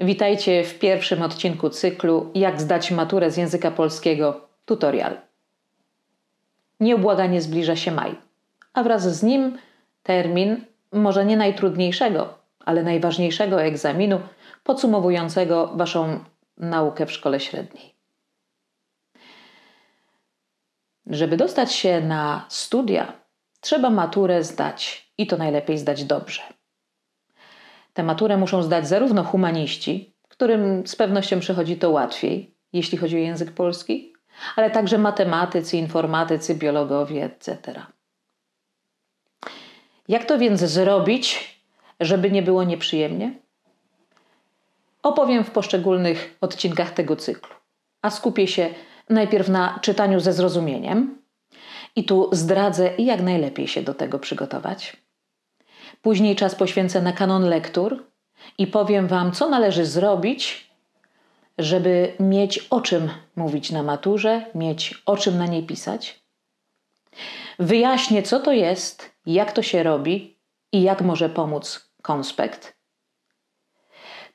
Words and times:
Witajcie 0.00 0.64
w 0.64 0.78
pierwszym 0.78 1.22
odcinku 1.22 1.70
cyklu 1.70 2.30
Jak 2.34 2.60
zdać 2.60 2.90
maturę 2.90 3.30
z 3.30 3.36
języka 3.36 3.70
polskiego 3.70 4.48
tutorial. 4.64 5.20
Nieubłaganie 6.80 7.42
zbliża 7.42 7.76
się 7.76 7.90
maj, 7.90 8.16
a 8.72 8.82
wraz 8.82 9.16
z 9.16 9.22
nim 9.22 9.58
termin 10.02 10.64
może 10.92 11.24
nie 11.24 11.36
najtrudniejszego, 11.36 12.38
ale 12.64 12.82
najważniejszego 12.82 13.62
egzaminu 13.62 14.20
podsumowującego 14.64 15.72
Waszą 15.74 16.24
naukę 16.56 17.06
w 17.06 17.12
szkole 17.12 17.40
średniej. 17.40 17.94
Żeby 21.06 21.36
dostać 21.36 21.72
się 21.72 22.00
na 22.00 22.46
studia, 22.48 23.12
trzeba 23.60 23.90
maturę 23.90 24.44
zdać 24.44 25.12
i 25.18 25.26
to 25.26 25.36
najlepiej 25.36 25.78
zdać 25.78 26.04
dobrze. 26.04 26.42
Tę 28.00 28.04
maturę 28.04 28.36
muszą 28.36 28.62
zdać 28.62 28.88
zarówno 28.88 29.24
humaniści, 29.24 30.14
którym 30.28 30.86
z 30.86 30.96
pewnością 30.96 31.40
przychodzi 31.40 31.76
to 31.76 31.90
łatwiej, 31.90 32.54
jeśli 32.72 32.98
chodzi 32.98 33.16
o 33.16 33.18
język 33.18 33.52
polski, 33.52 34.12
ale 34.56 34.70
także 34.70 34.98
matematycy, 34.98 35.76
informatycy, 35.76 36.54
biologowie, 36.54 37.24
etc. 37.24 37.82
Jak 40.08 40.24
to 40.24 40.38
więc 40.38 40.60
zrobić, 40.60 41.56
żeby 42.00 42.30
nie 42.30 42.42
było 42.42 42.64
nieprzyjemnie? 42.64 43.34
Opowiem 45.02 45.44
w 45.44 45.50
poszczególnych 45.50 46.36
odcinkach 46.40 46.90
tego 46.90 47.16
cyklu, 47.16 47.54
a 48.02 48.10
skupię 48.10 48.46
się 48.46 48.74
najpierw 49.08 49.48
na 49.48 49.78
czytaniu 49.82 50.20
ze 50.20 50.32
zrozumieniem 50.32 51.18
i 51.96 52.04
tu 52.04 52.28
zdradzę, 52.32 52.90
jak 52.98 53.22
najlepiej 53.22 53.68
się 53.68 53.82
do 53.82 53.94
tego 53.94 54.18
przygotować. 54.18 54.96
Później 56.02 56.36
czas 56.36 56.54
poświęcę 56.54 57.02
na 57.02 57.12
kanon 57.12 57.42
lektur 57.44 58.04
i 58.58 58.66
powiem 58.66 59.08
Wam, 59.08 59.32
co 59.32 59.48
należy 59.48 59.86
zrobić, 59.86 60.70
żeby 61.58 62.12
mieć 62.20 62.58
o 62.58 62.80
czym 62.80 63.10
mówić 63.36 63.70
na 63.70 63.82
maturze, 63.82 64.46
mieć 64.54 65.02
o 65.06 65.16
czym 65.16 65.38
na 65.38 65.46
niej 65.46 65.62
pisać. 65.62 66.20
Wyjaśnię, 67.58 68.22
co 68.22 68.40
to 68.40 68.52
jest, 68.52 69.10
jak 69.26 69.52
to 69.52 69.62
się 69.62 69.82
robi 69.82 70.38
i 70.72 70.82
jak 70.82 71.02
może 71.02 71.28
pomóc 71.28 71.90
konspekt. 72.02 72.76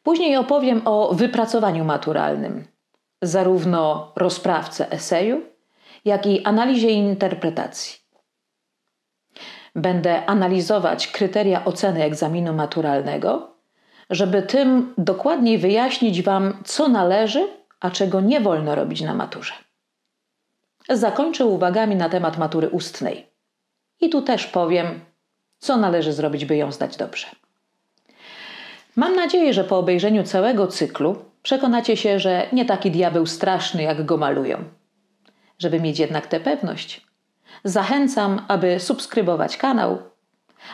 Później 0.04 0.38
opowiem 0.38 0.82
o 0.86 1.14
wypracowaniu 1.14 1.86
maturalnym, 1.86 2.68
zarówno 3.22 4.12
rozprawce 4.16 4.92
eseju, 4.92 5.42
jak 6.06 6.26
i 6.26 6.44
analizie 6.44 6.90
i 6.90 6.98
interpretacji. 6.98 8.05
Będę 9.76 10.26
analizować 10.26 11.08
kryteria 11.08 11.66
oceny 11.66 12.04
egzaminu 12.04 12.54
maturalnego, 12.54 13.56
żeby 14.10 14.42
tym 14.42 14.94
dokładniej 14.98 15.58
wyjaśnić 15.58 16.22
Wam, 16.22 16.58
co 16.66 16.88
należy, 16.88 17.48
a 17.80 17.92
czego 17.92 18.22
nie 18.22 18.42
wolno 18.42 18.76
robić 18.76 19.02
na 19.02 19.14
maturze. 19.14 19.54
Zakończę 20.90 21.46
uwagami 21.46 21.96
na 21.96 22.10
temat 22.10 22.38
matury 22.38 22.70
ustnej. 22.70 23.28
I 24.02 24.10
tu 24.10 24.22
też 24.22 24.48
powiem, 24.48 25.00
co 25.60 25.78
należy 25.78 26.14
zrobić, 26.14 26.46
by 26.46 26.56
ją 26.56 26.72
zdać 26.72 26.98
dobrze. 26.98 27.28
Mam 28.96 29.16
nadzieję, 29.16 29.54
że 29.54 29.64
po 29.64 29.78
obejrzeniu 29.78 30.24
całego 30.24 30.68
cyklu 30.68 31.16
przekonacie 31.44 31.98
się, 31.98 32.20
że 32.20 32.48
nie 32.54 32.66
taki 32.66 32.92
diabeł 32.92 33.26
straszny, 33.26 33.84
jak 33.84 34.06
go 34.06 34.18
malują. 34.18 34.64
Żeby 35.60 35.80
mieć 35.80 36.00
jednak 36.00 36.28
tę 36.28 36.40
pewność, 36.40 37.05
zachęcam, 37.64 38.46
aby 38.48 38.80
subskrybować 38.80 39.58
kanał, 39.58 40.04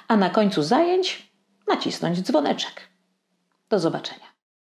a 0.07 0.17
na 0.17 0.29
końcu 0.29 0.63
zajęć 0.63 1.31
nacisnąć 1.67 2.21
dzwoneczek. 2.21 2.89
Do 3.69 3.79
zobaczenia. 3.79 4.30